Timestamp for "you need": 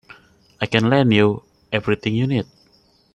2.15-2.47